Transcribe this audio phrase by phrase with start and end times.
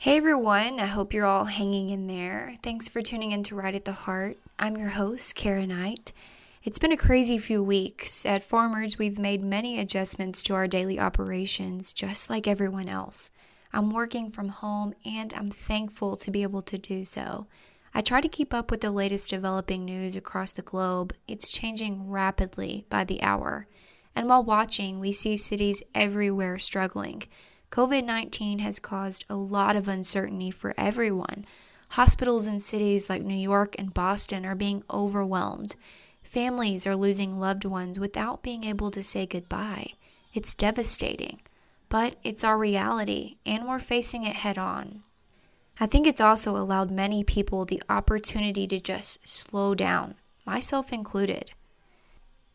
[0.00, 2.54] Hey everyone, I hope you're all hanging in there.
[2.62, 4.38] Thanks for tuning in to Right at the Heart.
[4.56, 6.12] I'm your host, Kara Knight.
[6.62, 8.24] It's been a crazy few weeks.
[8.24, 13.32] At Farmers, we've made many adjustments to our daily operations, just like everyone else.
[13.72, 17.48] I'm working from home and I'm thankful to be able to do so.
[17.92, 21.12] I try to keep up with the latest developing news across the globe.
[21.26, 23.66] It's changing rapidly by the hour.
[24.14, 27.24] And while watching, we see cities everywhere struggling.
[27.70, 31.44] COVID 19 has caused a lot of uncertainty for everyone.
[31.90, 35.76] Hospitals in cities like New York and Boston are being overwhelmed.
[36.22, 39.92] Families are losing loved ones without being able to say goodbye.
[40.32, 41.40] It's devastating,
[41.88, 45.02] but it's our reality, and we're facing it head on.
[45.78, 50.14] I think it's also allowed many people the opportunity to just slow down,
[50.46, 51.52] myself included.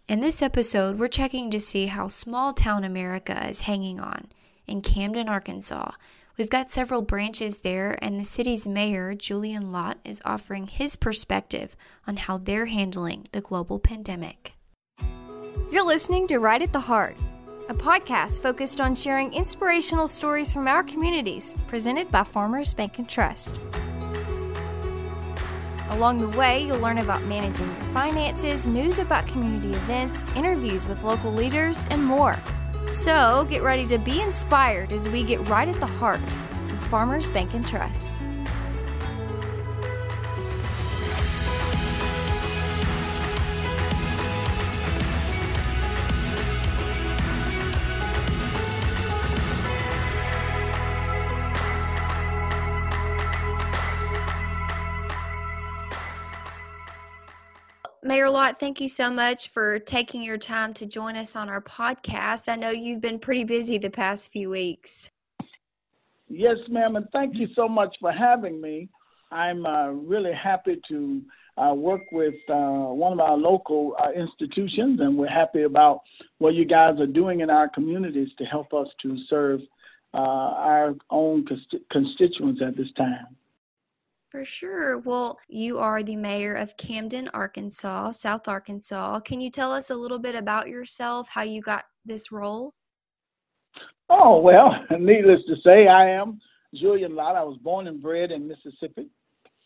[0.08, 4.28] In this episode, we're checking to see how small town America is hanging on
[4.68, 5.92] in Camden, Arkansas.
[6.38, 11.76] We've got several branches there, and the city's mayor, Julian Lott, is offering his perspective
[12.08, 14.54] on how they're handling the global pandemic.
[15.72, 17.18] You're listening to Right at the Heart,
[17.70, 23.08] a podcast focused on sharing inspirational stories from our communities, presented by Farmers Bank and
[23.08, 23.62] Trust.
[25.90, 31.04] Along the way, you'll learn about managing your finances, news about community events, interviews with
[31.04, 32.40] local leaders, and more.
[33.04, 37.30] So get ready to be inspired as we get right at the heart of Farmers
[37.30, 38.22] Bank and Trust.
[58.14, 61.60] Mayor Lott, thank you so much for taking your time to join us on our
[61.60, 62.48] podcast.
[62.48, 65.10] I know you've been pretty busy the past few weeks.
[66.30, 68.88] Yes, ma'am, and thank you so much for having me.
[69.32, 71.24] I'm uh, really happy to
[71.58, 76.02] uh, work with uh, one of our local uh, institutions, and we're happy about
[76.38, 79.60] what you guys are doing in our communities to help us to serve
[80.14, 81.48] uh, our own
[81.90, 83.36] constituents at this time.
[84.34, 84.98] For sure.
[84.98, 89.20] Well, you are the mayor of Camden, Arkansas, South Arkansas.
[89.20, 92.74] Can you tell us a little bit about yourself, how you got this role?
[94.10, 96.42] Oh, well, needless to say, I am
[96.74, 97.36] Julian Lott.
[97.36, 99.08] I was born and bred in Mississippi.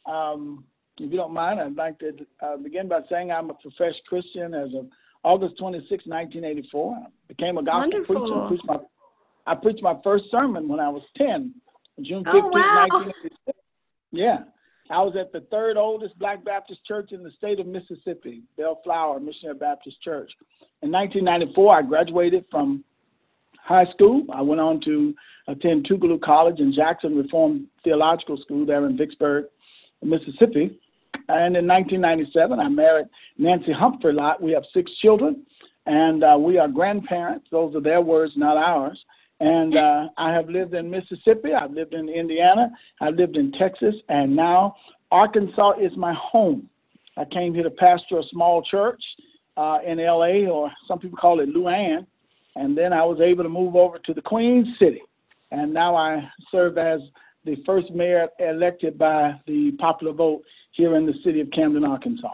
[0.05, 0.65] Um,
[0.99, 2.11] if you don't mind, I'd like to
[2.43, 4.87] uh, begin by saying I'm a professed Christian as of
[5.23, 6.93] August 26, 1984.
[6.93, 8.15] I became a gospel Wonderful.
[8.15, 8.47] preacher.
[8.49, 8.77] Preached my,
[9.45, 11.53] I preached my first sermon when I was 10,
[12.01, 12.87] June 15, oh, wow.
[12.89, 13.57] 1986.
[14.11, 14.39] Yeah.
[14.89, 19.19] I was at the third oldest Black Baptist church in the state of Mississippi, Bellflower
[19.19, 20.31] Missionary Baptist Church.
[20.81, 22.83] In 1994, I graduated from
[23.61, 24.25] high school.
[24.33, 25.13] I went on to
[25.47, 29.45] attend Tougaloo College and Jackson Reformed Theological School there in Vicksburg,
[30.01, 30.79] Mississippi.
[31.29, 34.41] And in 1997, I married Nancy Humphrey Lott.
[34.41, 35.45] We have six children,
[35.85, 37.47] and uh, we are grandparents.
[37.51, 38.97] Those are their words, not ours.
[39.39, 42.71] And uh, I have lived in Mississippi, I've lived in Indiana,
[43.01, 44.75] I've lived in Texas, and now
[45.11, 46.69] Arkansas is my home.
[47.17, 49.01] I came here to pastor a small church
[49.55, 52.05] uh, in LA, or some people call it Louann,
[52.55, 55.01] and then I was able to move over to the Queen City.
[55.51, 56.99] And now I serve as
[57.45, 62.33] the first mayor elected by the popular vote here in the city of Camden, Arkansas.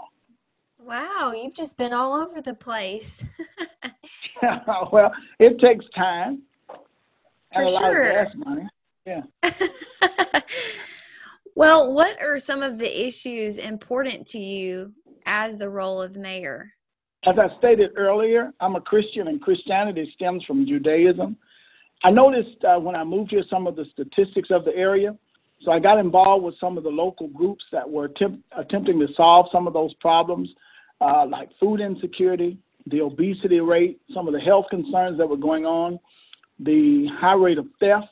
[0.80, 3.24] Wow, you've just been all over the place.
[4.92, 6.42] well, it takes time
[7.54, 8.28] for sure.
[8.36, 8.68] money.
[9.06, 9.22] Yeah.
[11.56, 14.94] well, what are some of the issues important to you
[15.26, 16.74] as the role of mayor?
[17.26, 21.38] As I stated earlier, I'm a Christian, and Christianity stems from Judaism.
[22.04, 25.18] I noticed uh, when I moved here some of the statistics of the area.
[25.64, 29.08] So I got involved with some of the local groups that were attempt, attempting to
[29.16, 30.50] solve some of those problems,
[31.00, 35.66] uh, like food insecurity, the obesity rate, some of the health concerns that were going
[35.66, 36.00] on
[36.64, 38.08] the high rate of theft,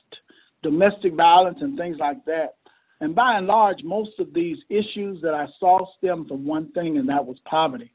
[0.63, 2.55] domestic violence, and things like that.
[2.99, 6.97] And by and large, most of these issues that I saw stem from one thing,
[6.97, 7.91] and that was poverty.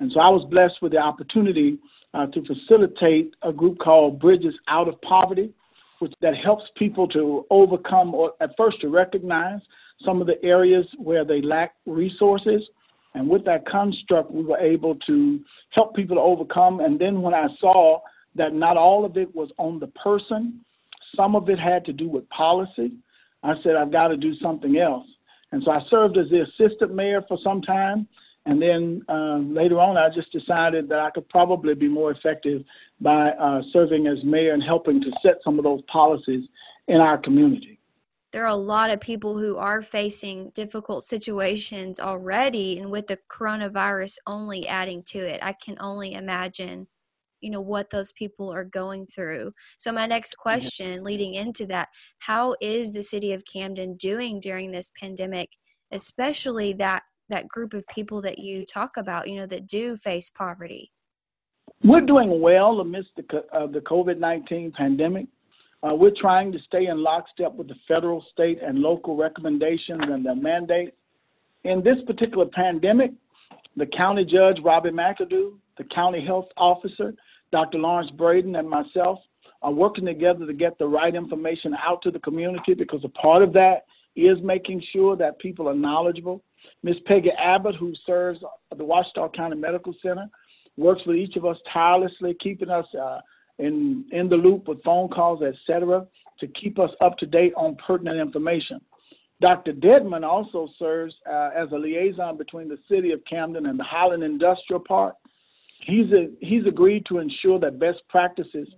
[0.00, 1.78] And so I was blessed with the opportunity
[2.14, 5.52] uh, to facilitate a group called Bridges Out of Poverty,
[6.00, 9.60] which that helps people to overcome or at first to recognize
[10.04, 12.62] some of the areas where they lack resources.
[13.14, 16.80] And with that construct, we were able to help people to overcome.
[16.80, 18.00] And then when I saw
[18.34, 20.64] that not all of it was on the person.
[21.16, 22.92] Some of it had to do with policy.
[23.42, 25.06] I said, I've got to do something else.
[25.52, 28.06] And so I served as the assistant mayor for some time.
[28.46, 32.62] And then uh, later on, I just decided that I could probably be more effective
[33.00, 36.44] by uh, serving as mayor and helping to set some of those policies
[36.88, 37.78] in our community.
[38.32, 43.18] there are a lot of people who are facing difficult situations already and with the
[43.28, 46.86] coronavirus only adding to it i can only imagine
[47.40, 49.52] you know what those people are going through.
[49.78, 51.88] So my next question leading into that
[52.20, 55.50] how is the city of camden doing during this pandemic
[55.92, 60.30] especially that that group of people that you talk about you know that do face
[60.30, 60.92] poverty?
[61.82, 65.26] We're doing well amidst the, uh, the covid-19 pandemic.
[65.82, 70.26] Uh, we're trying to stay in lockstep with the federal, state, and local recommendations and
[70.26, 70.92] their mandates.
[71.64, 73.12] In this particular pandemic,
[73.76, 77.14] the county judge, robin McAdoo, the county health officer,
[77.52, 77.78] Dr.
[77.78, 79.18] Lawrence Braden, and myself
[79.62, 83.42] are working together to get the right information out to the community because a part
[83.42, 83.84] of that
[84.16, 86.42] is making sure that people are knowledgeable.
[86.82, 86.96] Ms.
[87.06, 88.40] Peggy Abbott, who serves
[88.76, 90.28] the Ouachita County Medical Center,
[90.76, 93.20] works with each of us tirelessly, keeping us uh,
[93.58, 96.06] in, in the loop with phone calls, etc.,
[96.38, 98.80] to keep us up to date on pertinent information.
[99.40, 99.72] Dr.
[99.72, 104.22] Dedman also serves uh, as a liaison between the city of Camden and the Highland
[104.22, 105.16] Industrial Park.
[105.80, 108.68] He's, a, he's agreed to ensure that best practices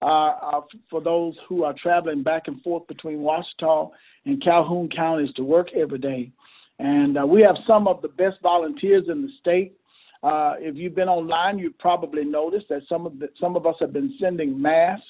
[0.00, 3.88] are for those who are traveling back and forth between Ouachita
[4.26, 6.30] and Calhoun counties to work every day.
[6.78, 9.78] And uh, we have some of the best volunteers in the state
[10.22, 13.76] uh, if you've been online, you've probably noticed that some of the, some of us
[13.80, 15.04] have been sending masks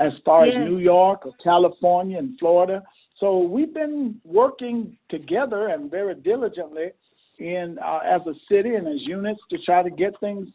[0.00, 0.56] as far yes.
[0.56, 2.82] as New York or California and Florida.
[3.18, 6.90] So we've been working together and very diligently
[7.38, 10.48] in uh, as a city and as units to try to get things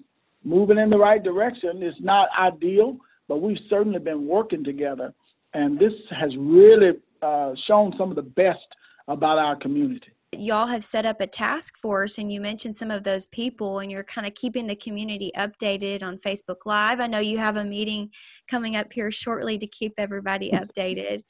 [0.45, 1.83] moving in the right direction.
[1.83, 2.97] It's not ideal,
[3.27, 5.13] but we've certainly been working together,
[5.53, 8.59] and this has really uh, shown some of the best
[9.07, 13.03] about our community y'all have set up a task force and you mentioned some of
[13.03, 16.99] those people and you're kind of keeping the community updated on Facebook Live.
[16.99, 18.09] I know you have a meeting
[18.47, 21.23] coming up here shortly to keep everybody updated.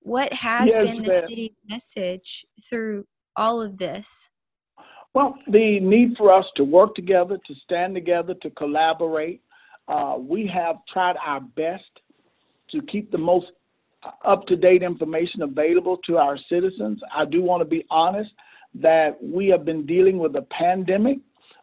[0.00, 3.04] What has yes, been the city's message through
[3.36, 4.30] all of this?
[5.14, 9.42] Well, the need for us to work together, to stand together, to collaborate.
[9.88, 11.82] Uh, we have tried our best
[12.70, 13.46] to keep the most
[14.24, 17.00] up to date information available to our citizens.
[17.14, 18.30] I do want to be honest
[18.74, 21.18] that we have been dealing with a pandemic,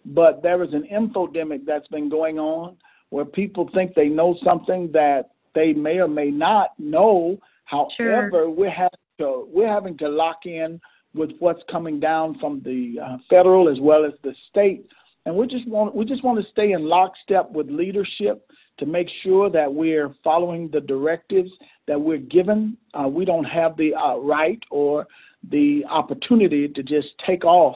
[0.06, 2.76] but there is an infodemic that's been going on
[3.10, 7.40] where people think they know something that they may or may not know.
[7.66, 8.50] However, sure.
[8.50, 10.80] we're having to we're having to lock in
[11.14, 14.86] with what's coming down from the uh, federal as well as the state,
[15.26, 19.08] and we just want we just want to stay in lockstep with leadership to make
[19.24, 21.50] sure that we're following the directives
[21.88, 22.78] that we're given.
[22.94, 25.08] Uh, we don't have the uh, right or
[25.50, 27.76] the opportunity to just take off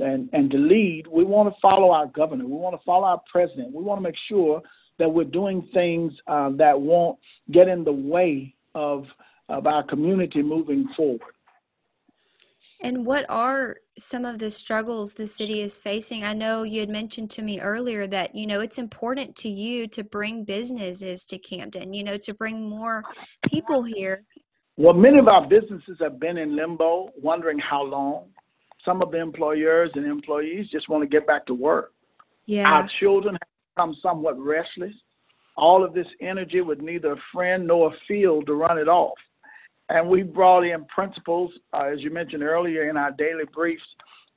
[0.00, 1.06] and, and to lead.
[1.06, 2.44] We want to follow our governor.
[2.44, 3.74] We want to follow our president.
[3.74, 4.62] We want to make sure
[4.98, 7.18] that we're doing things uh, that won't
[7.50, 9.04] get in the way of,
[9.48, 11.20] of our community moving forward.
[12.82, 16.24] And what are some of the struggles the city is facing?
[16.24, 19.86] I know you had mentioned to me earlier that, you know, it's important to you
[19.88, 23.04] to bring businesses to Camden, you know, to bring more
[23.48, 24.24] people here.
[24.76, 28.30] Well, many of our businesses have been in limbo, wondering how long.
[28.84, 31.92] Some of the employers and employees just want to get back to work.
[32.46, 32.68] Yeah.
[32.68, 34.94] Our children have become somewhat restless.
[35.56, 39.18] All of this energy with neither a friend nor a field to run it off.
[39.92, 43.82] And we brought in principals, uh, as you mentioned earlier in our daily briefs.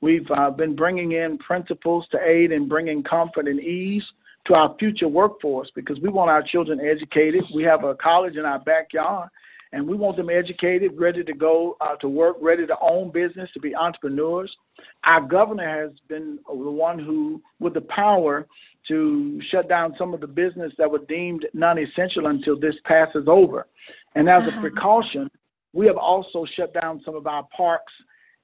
[0.02, 4.02] We've uh, been bringing in principals to aid in bringing comfort and ease
[4.48, 7.42] to our future workforce because we want our children educated.
[7.54, 9.30] We have a college in our backyard,
[9.72, 13.48] and we want them educated, ready to go uh, to work, ready to own business,
[13.54, 14.54] to be entrepreneurs.
[15.04, 18.46] Our governor has been the one who, with the power
[18.88, 23.66] to shut down some of the business that were deemed non-essential until this passes over.
[24.14, 24.58] And as uh-huh.
[24.58, 25.30] a precaution,
[25.76, 27.92] we have also shut down some of our parks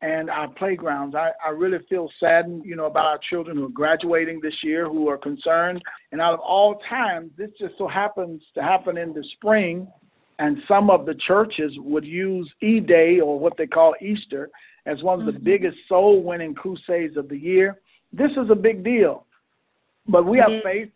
[0.02, 1.14] and our playgrounds.
[1.14, 4.86] I, I really feel saddened, you know, about our children who are graduating this year
[4.86, 5.80] who are concerned.
[6.10, 9.88] And out of all times, this just so happens to happen in the spring.
[10.38, 14.50] And some of the churches would use E Day or what they call Easter
[14.84, 15.44] as one of the mm-hmm.
[15.44, 17.80] biggest soul winning crusades of the year.
[18.12, 19.24] This is a big deal.
[20.06, 20.62] But we it have is.
[20.62, 20.90] faith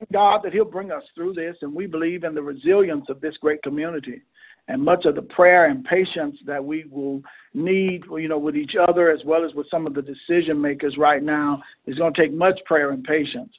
[0.00, 3.22] in God that He'll bring us through this, and we believe in the resilience of
[3.22, 4.20] this great community
[4.68, 7.22] and much of the prayer and patience that we will
[7.54, 10.96] need, you know, with each other as well as with some of the decision makers
[10.98, 13.52] right now is going to take much prayer and patience.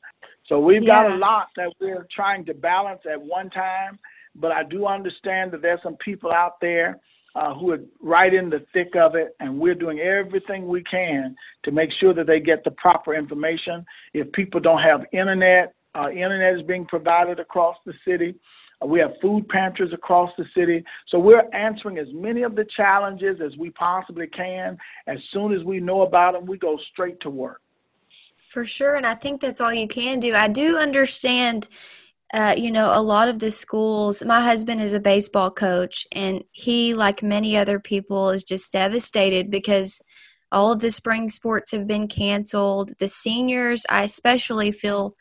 [0.48, 1.04] So we've yeah.
[1.04, 4.00] got a lot that we're trying to balance at one time,
[4.36, 7.00] but I do understand that there's some people out there
[7.36, 11.36] uh, who are right in the thick of it, and we're doing everything we can
[11.64, 13.86] to make sure that they get the proper information.
[14.14, 18.36] If people don't have internet, uh, internet is being provided across the city.
[18.86, 20.84] We have food pantries across the city.
[21.10, 24.78] So we're answering as many of the challenges as we possibly can.
[25.08, 27.62] As soon as we know about them, we go straight to work.
[28.48, 28.96] For sure.
[28.96, 30.34] And I think that's all you can do.
[30.34, 31.68] I do understand,
[32.34, 34.24] uh, you know, a lot of the schools.
[34.24, 39.52] My husband is a baseball coach, and he, like many other people, is just devastated
[39.52, 40.02] because
[40.52, 42.94] all of the spring sports have been canceled.
[42.98, 45.16] The seniors, I especially feel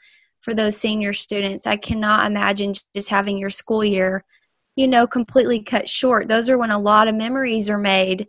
[0.48, 1.66] for those senior students.
[1.66, 4.24] I cannot imagine just having your school year,
[4.76, 6.26] you know, completely cut short.
[6.26, 8.26] Those are when a lot of memories are made.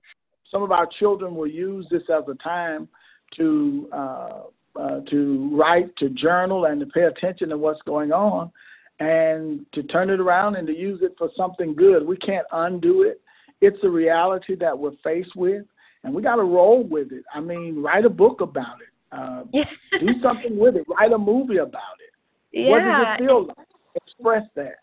[0.51, 2.89] Some of our children will use this as a time
[3.37, 4.41] to uh,
[4.75, 8.51] uh, to write, to journal, and to pay attention to what's going on,
[8.99, 12.05] and to turn it around and to use it for something good.
[12.05, 13.21] We can't undo it.
[13.61, 15.63] It's a reality that we're faced with,
[16.03, 17.23] and we got to roll with it.
[17.33, 18.89] I mean, write a book about it.
[19.11, 19.43] Uh,
[19.99, 20.85] do something with it.
[20.89, 22.08] Write a movie about it.
[22.51, 22.69] Yeah.
[22.71, 23.67] What does it feel like?
[23.95, 24.75] Express that.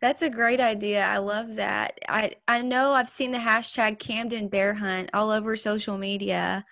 [0.00, 1.04] That's a great idea.
[1.04, 1.98] I love that.
[2.08, 6.64] I I know I've seen the hashtag Camden Bear Hunt all over social media.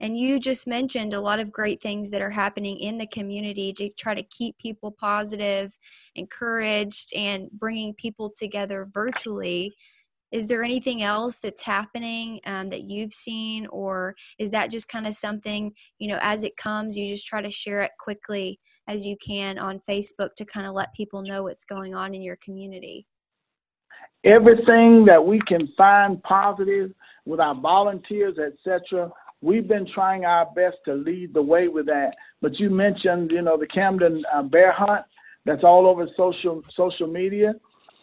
[0.00, 3.72] And you just mentioned a lot of great things that are happening in the community
[3.72, 5.76] to try to keep people positive,
[6.14, 9.74] encouraged, and bringing people together virtually.
[10.30, 15.06] Is there anything else that's happening um, that you've seen, or is that just kind
[15.06, 19.06] of something, you know, as it comes, you just try to share it quickly as
[19.06, 22.36] you can on Facebook to kind of let people know what's going on in your
[22.36, 23.06] community?
[24.24, 26.90] Everything that we can find positive
[27.26, 29.10] with our volunteers, etc.
[29.42, 32.12] We've been trying our best to lead the way with that.
[32.40, 35.04] But you mentioned, you know, the Camden uh, Bear Hunt.
[35.44, 37.54] That's all over social social media.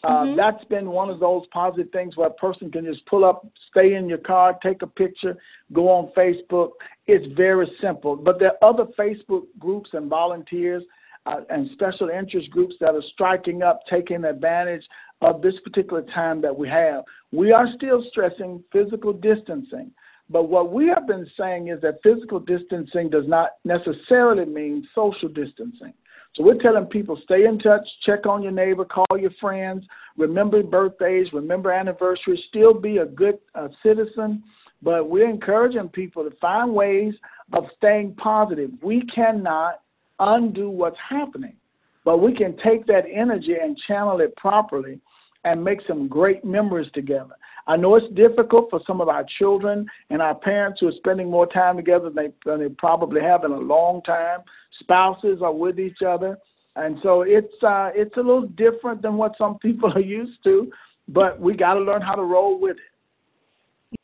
[0.05, 0.35] Uh, mm-hmm.
[0.35, 3.95] That's been one of those positive things where a person can just pull up, stay
[3.95, 5.35] in your car, take a picture,
[5.74, 6.71] go on Facebook.
[7.07, 8.15] It's very simple.
[8.15, 10.83] But there are other Facebook groups and volunteers
[11.25, 14.83] uh, and special interest groups that are striking up, taking advantage
[15.21, 17.03] of this particular time that we have.
[17.31, 19.89] We are still stressing physical distancing.
[20.29, 25.29] But what we have been saying is that physical distancing does not necessarily mean social
[25.29, 25.93] distancing.
[26.36, 29.86] So we're telling people stay in touch, check on your neighbor, call your friends,
[30.18, 34.44] remember birthdays, remember anniversaries, still be a good uh, citizen.
[34.82, 37.13] But we're encouraging people to find ways
[37.54, 38.72] of staying positive.
[38.84, 39.82] We cannot
[40.20, 41.56] undo what's happening,
[42.04, 45.00] but we can take that energy and channel it properly
[45.46, 47.36] and make some great memories together.
[47.68, 51.32] I know it's difficult for some of our children and our parents who are spending
[51.32, 54.39] more time together than they, than they probably have in a long time.
[54.79, 56.38] Spouses are with each other.
[56.75, 60.72] And so it's uh, it's a little different than what some people are used to,
[61.08, 63.98] but we got to learn how to roll with it.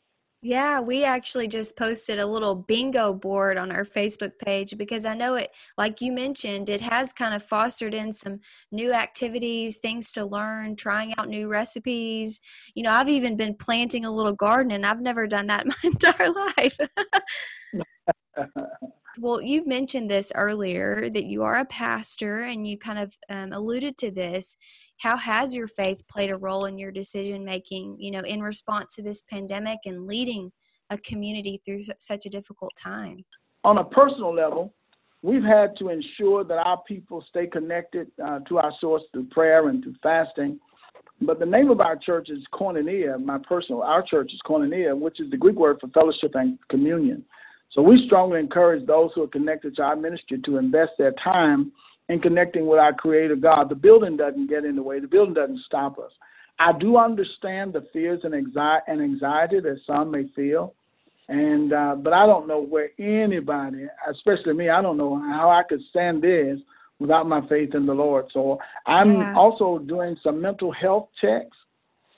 [0.44, 5.14] Yeah, we actually just posted a little bingo board on our Facebook page because I
[5.14, 8.40] know it, like you mentioned, it has kind of fostered in some
[8.72, 12.40] new activities, things to learn, trying out new recipes.
[12.74, 15.68] You know, I've even been planting a little garden and I've never done that in
[15.84, 16.76] my entire life.
[19.18, 23.52] well, you've mentioned this earlier that you are a pastor and you kind of um,
[23.52, 24.56] alluded to this.
[25.00, 28.94] How has your faith played a role in your decision making you know in response
[28.94, 30.52] to this pandemic and leading
[30.90, 33.24] a community through such a difficult time?
[33.64, 34.74] On a personal level
[35.22, 39.68] we've had to ensure that our people stay connected uh, to our source through prayer
[39.68, 40.58] and through fasting.
[41.20, 45.20] But the name of our church is koinonia my personal our church is koinonia which
[45.20, 47.24] is the greek word for fellowship and communion
[47.72, 51.72] so we strongly encourage those who are connected to our ministry to invest their time
[52.08, 53.70] in connecting with our Creator God.
[53.70, 56.12] The building doesn't get in the way, the building doesn't stop us.
[56.58, 60.74] I do understand the fears and anxiety that some may feel.
[61.28, 65.62] And uh, but I don't know where anybody, especially me, I don't know how I
[65.62, 66.58] could stand this
[66.98, 68.26] without my faith in the Lord.
[68.32, 69.34] So I'm yeah.
[69.34, 71.56] also doing some mental health checks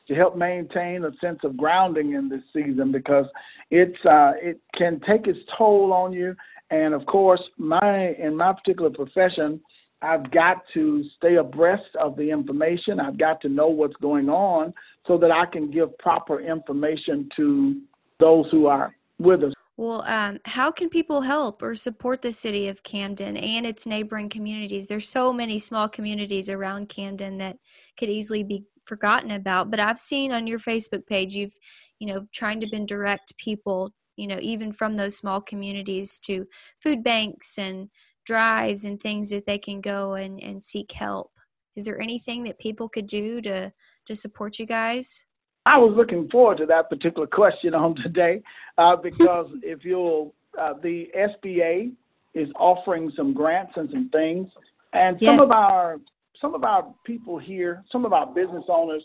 [0.08, 3.26] to help maintain a sense of grounding in this season because
[3.75, 6.37] it's uh, it can take its toll on you.
[6.71, 9.61] And of course, my in my particular profession,
[10.00, 13.00] I've got to stay abreast of the information.
[13.00, 14.73] I've got to know what's going on
[15.09, 17.81] so that I can give proper information to
[18.21, 19.52] those who are with us.
[19.76, 24.28] Well, um, how can people help or support the city of Camden and its neighboring
[24.28, 24.87] communities?
[24.87, 27.59] There's so many small communities around Camden that
[27.99, 29.71] could easily be forgotten about.
[29.71, 31.59] But I've seen on your Facebook page you've,
[31.98, 36.46] you know, trying to been direct people, you know, even from those small communities to
[36.82, 37.88] food banks and
[38.24, 41.30] drives and things that they can go and, and seek help.
[41.76, 43.72] Is there anything that people could do to
[44.06, 45.26] to support you guys?
[45.66, 48.42] I was looking forward to that particular question on today
[48.78, 51.92] uh, because if you'll, uh, the SBA
[52.34, 54.48] is offering some grants and some things,
[54.92, 55.44] and some yes.
[55.44, 56.00] of our
[56.40, 59.02] some of our people here, some of our business owners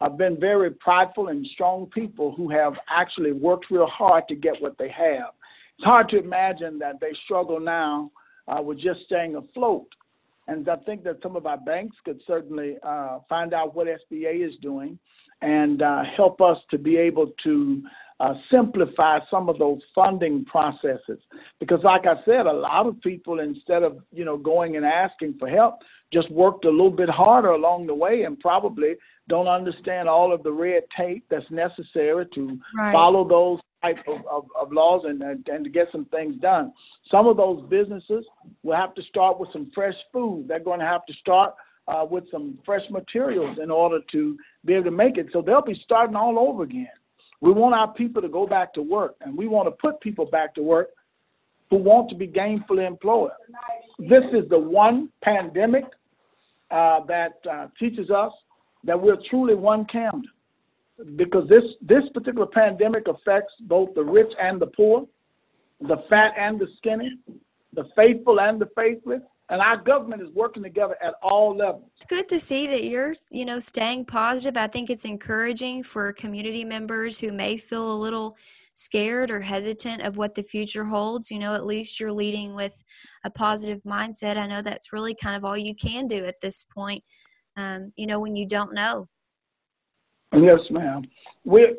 [0.00, 4.60] have been very prideful and strong people who have actually worked real hard to get
[4.60, 5.32] what they have.
[5.78, 8.10] It's hard to imagine that they struggle now
[8.48, 9.86] uh, with just staying afloat.
[10.48, 14.46] And I think that some of our banks could certainly uh, find out what SBA
[14.46, 14.98] is doing
[15.42, 17.82] and uh, help us to be able to
[18.20, 21.18] uh, simplify some of those funding processes.
[21.58, 25.36] Because, like I said, a lot of people, instead of you know going and asking
[25.38, 25.76] for help,
[26.12, 28.94] just worked a little bit harder along the way and probably
[29.30, 32.92] don't understand all of the red tape that's necessary to right.
[32.92, 36.72] follow those type of, of, of laws and, and to get some things done.
[37.10, 38.26] Some of those businesses
[38.62, 40.46] will have to start with some fresh food.
[40.48, 41.54] They're going to have to start
[41.88, 45.28] uh, with some fresh materials in order to be able to make it.
[45.32, 46.88] So they'll be starting all over again.
[47.40, 50.26] We want our people to go back to work, and we want to put people
[50.26, 50.88] back to work
[51.70, 53.30] who want to be gainfully employed.
[53.98, 55.84] This is the one pandemic
[56.70, 58.32] uh, that uh, teaches us
[58.84, 60.24] that we're truly one Camden,
[61.16, 65.06] because this this particular pandemic affects both the rich and the poor,
[65.80, 67.10] the fat and the skinny,
[67.72, 71.90] the faithful and the faithless, and our government is working together at all levels.
[71.96, 74.56] It's good to see that you're, you know, staying positive.
[74.56, 78.36] I think it's encouraging for community members who may feel a little
[78.74, 81.30] scared or hesitant of what the future holds.
[81.30, 82.82] You know, at least you're leading with
[83.24, 84.36] a positive mindset.
[84.36, 87.04] I know that's really kind of all you can do at this point.
[87.56, 89.08] Um, you know, when you don't know.
[90.32, 91.02] Yes, ma'am.
[91.44, 91.74] We're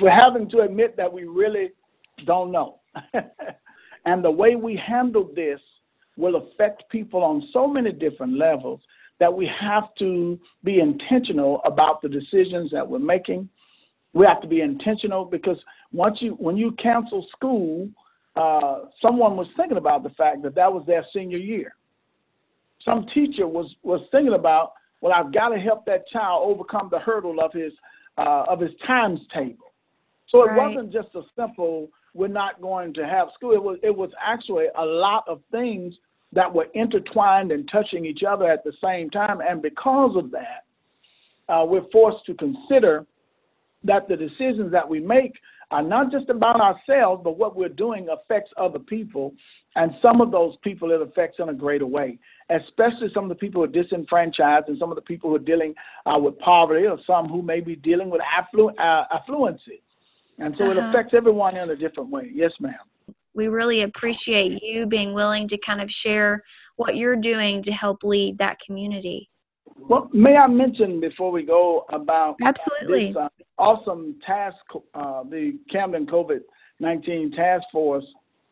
[0.00, 1.70] we're having to admit that we really
[2.26, 2.80] don't know.
[4.04, 5.60] and the way we handle this
[6.16, 8.80] will affect people on so many different levels
[9.18, 13.48] that we have to be intentional about the decisions that we're making.
[14.12, 15.58] We have to be intentional because
[15.92, 17.88] once you when you cancel school,
[18.34, 21.74] uh, someone was thinking about the fact that that was their senior year.
[22.84, 26.98] Some teacher was was thinking about, well, I've got to help that child overcome the
[26.98, 27.72] hurdle of his
[28.18, 29.72] uh, of his times table.
[30.28, 30.68] So it right.
[30.68, 33.52] wasn't just a simple we're not going to have school.
[33.52, 35.94] It was it was actually a lot of things
[36.32, 39.40] that were intertwined and touching each other at the same time.
[39.40, 40.64] And because of that,
[41.48, 43.06] uh, we're forced to consider
[43.84, 45.32] that the decisions that we make
[45.70, 49.34] are not just about ourselves, but what we're doing affects other people.
[49.74, 52.18] And some of those people it affects in a greater way,
[52.50, 55.40] especially some of the people who are disenfranchised and some of the people who are
[55.40, 55.74] dealing
[56.06, 59.80] uh, with poverty or some who may be dealing with afflu- uh, affluency.
[60.38, 60.72] And so uh-huh.
[60.72, 62.30] it affects everyone in a different way.
[62.32, 62.74] Yes, ma'am
[63.36, 66.42] we really appreciate you being willing to kind of share
[66.76, 69.30] what you're doing to help lead that community.
[69.78, 74.56] Well, may I mention before we go about absolutely this, uh, awesome task,
[74.94, 76.40] uh, the Camden COVID
[76.80, 78.04] nineteen task force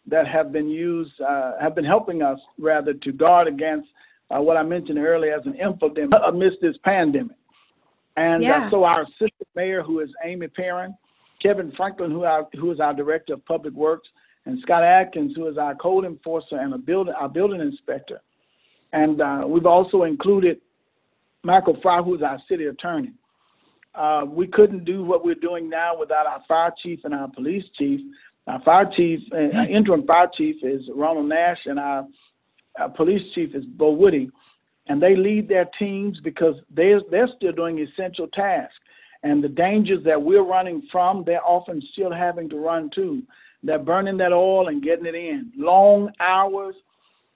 [0.06, 3.88] that have been used, uh, have been helping us rather to guard against
[4.30, 7.36] uh, what I mentioned earlier as an infodemic amidst this pandemic.
[8.16, 8.70] And uh, yeah.
[8.70, 10.94] so our assistant mayor, who is Amy Perrin,
[11.42, 14.08] Kevin Franklin, who, our, who is our director of public works,
[14.46, 18.20] and Scott Atkins, who is our code enforcer and a building, our building inspector.
[18.92, 20.60] And uh, we've also included
[21.44, 23.12] Michael Fry, who's our city attorney.
[23.94, 27.64] Uh, we couldn't do what we're doing now without our fire chief and our police
[27.78, 28.00] chief.
[28.46, 32.06] Our fire chief, uh, our interim fire chief is Ronald Nash, and our,
[32.78, 34.30] our police chief is Bo Woody.
[34.88, 38.74] And they lead their teams because they're, they're still doing essential tasks.
[39.22, 43.22] And the dangers that we're running from, they're often still having to run too.
[43.62, 45.52] They're burning that oil and getting it in.
[45.56, 46.74] Long hours.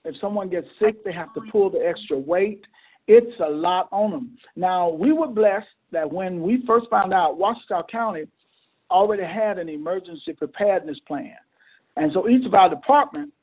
[0.05, 2.63] If someone gets sick, they have to pull the extra weight.
[3.11, 4.37] It's a lot on them.
[4.55, 8.25] Now, we were blessed that when we first found out, Ouachita County
[8.91, 11.35] already had an emergency preparedness plan.
[11.97, 13.33] And so each of our departments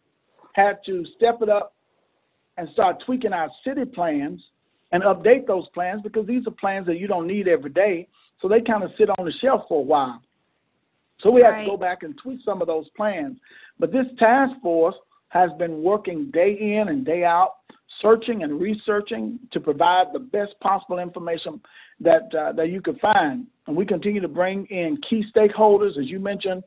[0.53, 1.75] had to step it up
[2.57, 4.41] and start tweaking our city plans
[4.93, 8.07] and update those plans because these are plans that you don't need every day.
[8.41, 10.23] So they kind of sit on the shelf for a while.
[11.23, 11.53] So we right.
[11.53, 13.37] have to go back and tweak some of those plans.
[13.81, 14.95] But this task force
[15.31, 17.57] has been working day in and day out,
[18.03, 21.61] searching and researching to provide the best possible information
[22.01, 23.47] that uh, that you could find.
[23.67, 26.63] And we continue to bring in key stakeholders, as you mentioned,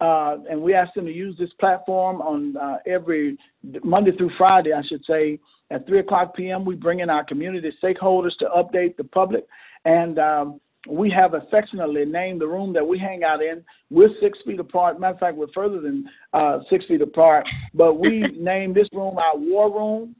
[0.00, 3.36] uh, and we ask them to use this platform on uh, every
[3.82, 5.38] Monday through Friday, I should say,
[5.70, 6.64] at 3 o'clock p.m.
[6.64, 9.44] We bring in our community stakeholders to update the public.
[9.84, 13.64] And um, we have affectionately named the room that we hang out in.
[13.90, 15.00] We're six feet apart.
[15.00, 17.48] Matter of fact, we're further than uh, six feet apart.
[17.74, 20.14] But we named this room our war room,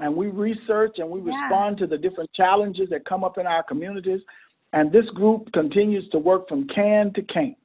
[0.00, 1.40] and we research and we yeah.
[1.40, 4.20] respond to the different challenges that come up in our communities.
[4.72, 7.56] And this group continues to work from can to can't.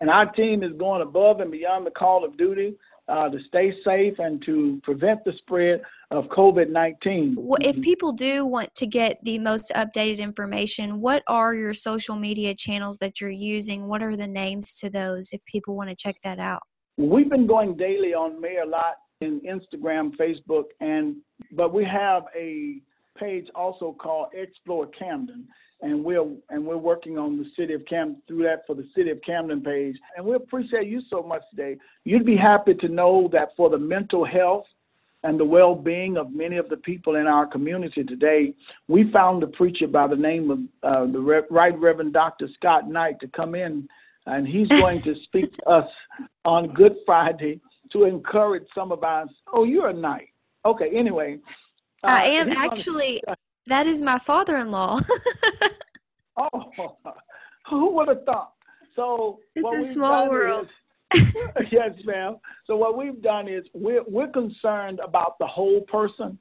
[0.00, 2.76] And our team is going above and beyond the call of duty
[3.08, 7.36] uh, to stay safe and to prevent the spread of COVID 19.
[7.38, 12.16] Well, if people do want to get the most updated information, what are your social
[12.16, 13.86] media channels that you're using?
[13.86, 16.62] What are the names to those if people want to check that out?
[16.96, 21.16] We've been going daily on Mayor Lott in Instagram, Facebook, and
[21.52, 22.80] but we have a
[23.18, 25.46] page also called Explore Camden,
[25.80, 29.10] and we're and we're working on the city of Camden through that for the city
[29.10, 29.96] of Camden page.
[30.16, 31.76] And we appreciate you so much today.
[32.04, 34.66] You'd be happy to know that for the mental health
[35.22, 38.54] and the well-being of many of the people in our community today,
[38.88, 42.46] we found a preacher by the name of uh, the Re- Right Reverend Dr.
[42.54, 43.88] Scott Knight to come in,
[44.26, 45.90] and he's going to speak to us
[46.44, 47.60] on Good Friday
[47.94, 49.28] to encourage some of us.
[49.52, 50.28] Oh, you're a knight.
[50.66, 50.90] Okay.
[50.94, 51.38] Anyway,
[52.02, 53.22] uh, I am actually.
[53.26, 55.00] Gonna, that is my father-in-law.
[56.36, 56.64] oh,
[57.70, 58.52] who would have thought?
[58.94, 60.68] So it's a small world.
[61.14, 61.22] Is,
[61.70, 62.36] yes, ma'am.
[62.66, 66.38] So what we've done is we're we're concerned about the whole person,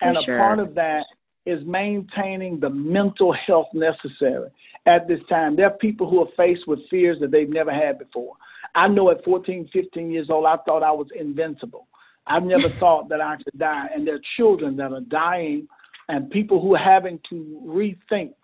[0.00, 0.36] and sure.
[0.36, 1.04] a part of that
[1.44, 4.50] is maintaining the mental health necessary
[4.86, 5.54] at this time.
[5.54, 8.34] There are people who are faced with fears that they've never had before.
[8.76, 11.88] I know at 14, 15 years old, I thought I was invincible.
[12.26, 13.88] I've never thought that I could die.
[13.92, 15.66] And there are children that are dying
[16.08, 18.34] and people who are having to rethink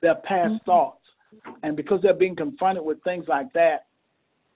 [0.00, 0.64] their past mm-hmm.
[0.64, 0.96] thoughts.
[1.62, 3.86] And because they're being confronted with things like that,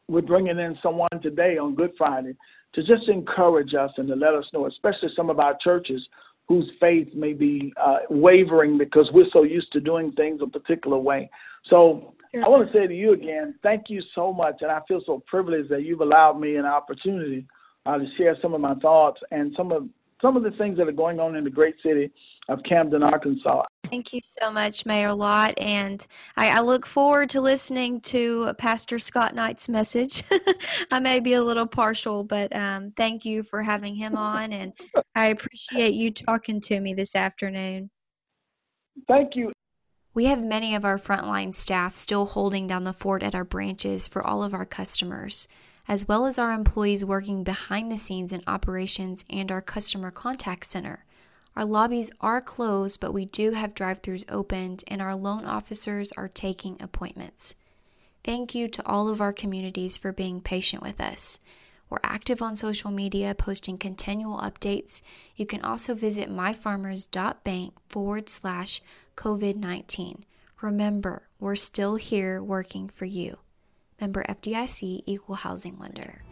[0.09, 2.37] we're bringing in someone today on Good Friday
[2.75, 6.01] to just encourage us and to let us know, especially some of our churches
[6.47, 10.99] whose faith may be uh, wavering because we're so used to doing things a particular
[10.99, 11.31] way.
[11.71, 14.57] So I want to say to you again, thank you so much.
[14.61, 17.47] And I feel so privileged that you've allowed me an opportunity
[17.87, 19.89] uh, to share some of my thoughts and some of
[20.23, 22.11] some of the things that are going on in the great city
[22.49, 23.63] of Camden, Arkansas.
[23.91, 28.99] Thank you so much, Mayor Lott, and I, I look forward to listening to Pastor
[28.99, 30.23] Scott Knight's message.
[30.91, 34.73] I may be a little partial, but um, thank you for having him on, and
[35.15, 37.91] I appreciate you talking to me this afternoon.
[39.07, 39.53] Thank you.
[40.15, 44.09] We have many of our frontline staff still holding down the fort at our branches
[44.09, 45.49] for all of our customers
[45.87, 50.71] as well as our employees working behind the scenes in operations and our customer contact
[50.71, 51.05] center.
[51.57, 56.11] Our lobbies are closed, but we do have drive throughs opened, and our loan officers
[56.13, 57.55] are taking appointments.
[58.25, 61.39] Thank you to all of our communities for being patient with us.
[61.91, 65.03] We're active on social media, posting continual updates.
[65.37, 68.81] You can also visit myfarmers.bank forward slash
[69.17, 70.25] COVID 19.
[70.61, 73.39] Remember, we're still here working for you.
[74.01, 76.23] Member FDIC Equal Housing Lender.